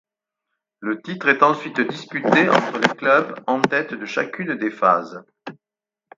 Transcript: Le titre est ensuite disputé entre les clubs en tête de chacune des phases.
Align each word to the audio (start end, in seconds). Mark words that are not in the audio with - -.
Le 0.79 0.99
titre 0.99 1.27
est 1.27 1.43
ensuite 1.43 1.79
disputé 1.79 2.49
entre 2.49 2.79
les 2.79 2.87
clubs 2.97 3.39
en 3.45 3.61
tête 3.61 3.93
de 3.93 4.07
chacune 4.07 4.55
des 4.55 4.71
phases. 4.71 5.23